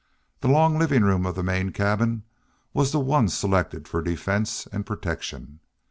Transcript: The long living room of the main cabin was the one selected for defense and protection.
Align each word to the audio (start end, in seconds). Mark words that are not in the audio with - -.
The 0.39 0.47
long 0.47 0.79
living 0.79 1.03
room 1.03 1.27
of 1.27 1.35
the 1.35 1.43
main 1.43 1.69
cabin 1.69 2.23
was 2.73 2.91
the 2.91 2.99
one 2.99 3.29
selected 3.29 3.87
for 3.87 4.01
defense 4.01 4.65
and 4.71 4.83
protection. 4.83 5.59